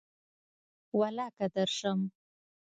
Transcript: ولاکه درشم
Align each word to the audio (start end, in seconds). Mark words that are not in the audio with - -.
ولاکه 0.99 1.45
درشم 1.55 1.99